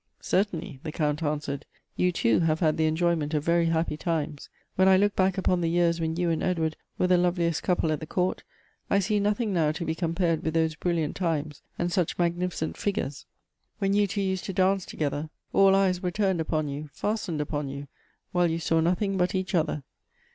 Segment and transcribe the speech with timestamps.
[0.19, 4.49] "Certainly," the Count answered," you too have had the enjoyment of very happy times.
[4.75, 7.91] When I look back upon the years when you and Edward were the loveliest couple
[7.91, 8.43] at the court,
[8.89, 13.27] I see nothing now to be compared with those brilliant times, and such magnificent figures.
[13.77, 17.69] When you two used to dance together, all eyes were turned upon you, fastened upon
[17.69, 17.87] you,
[18.31, 19.35] while you saw noth ing but.
[19.35, 19.83] each other."